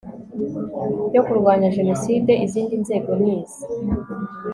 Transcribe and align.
yo 1.15 1.21
kurwanya 1.27 1.67
jenoside 1.77 2.31
izindi 2.45 2.73
nzego 2.83 3.11
ni 3.21 3.31
izi 3.39 3.65